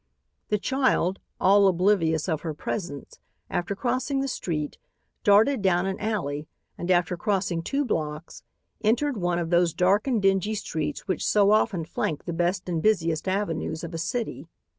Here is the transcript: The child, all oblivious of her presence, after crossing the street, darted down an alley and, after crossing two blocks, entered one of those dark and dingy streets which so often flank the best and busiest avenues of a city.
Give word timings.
The 0.49 0.57
child, 0.57 1.19
all 1.39 1.67
oblivious 1.67 2.27
of 2.27 2.41
her 2.41 2.55
presence, 2.55 3.19
after 3.51 3.75
crossing 3.75 4.19
the 4.19 4.27
street, 4.27 4.79
darted 5.23 5.61
down 5.61 5.85
an 5.85 5.99
alley 5.99 6.47
and, 6.75 6.89
after 6.89 7.15
crossing 7.15 7.61
two 7.61 7.85
blocks, 7.85 8.41
entered 8.83 9.15
one 9.17 9.37
of 9.37 9.51
those 9.51 9.75
dark 9.75 10.07
and 10.07 10.19
dingy 10.19 10.55
streets 10.55 11.07
which 11.07 11.23
so 11.23 11.51
often 11.51 11.85
flank 11.85 12.25
the 12.25 12.33
best 12.33 12.67
and 12.67 12.81
busiest 12.81 13.27
avenues 13.27 13.83
of 13.83 13.93
a 13.93 13.99
city. 13.99 14.47